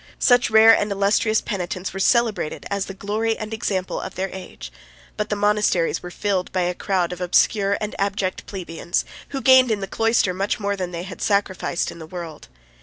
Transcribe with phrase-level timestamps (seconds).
[0.17, 4.71] Such rare and illustrious penitents were celebrated as the glory and example of their age;
[5.15, 9.41] but the monasteries were filled by a crowd of obscure and abject plebeians, 30 who
[9.41, 12.47] gained in the cloister much more than they had sacrificed in the world.